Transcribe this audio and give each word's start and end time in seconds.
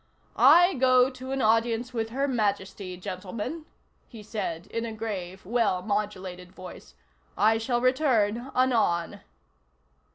"I 0.35 0.73
go 0.73 1.11
to 1.11 1.31
an 1.31 1.43
audience 1.43 1.93
with 1.93 2.09
Her 2.09 2.27
Majesty, 2.27 2.97
gentlemen," 2.97 3.67
he 4.07 4.23
said 4.23 4.65
in 4.65 4.83
a 4.83 4.91
grave, 4.91 5.45
well 5.45 5.83
modulated 5.83 6.51
voice. 6.53 6.95
"I 7.37 7.59
shall 7.59 7.81
return 7.81 8.49
anon." 8.55 9.21